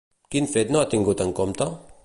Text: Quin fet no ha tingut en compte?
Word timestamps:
Quin 0.35 0.47
fet 0.53 0.73
no 0.75 0.81
ha 0.81 0.87
tingut 0.95 1.23
en 1.27 1.35
compte? 1.41 1.73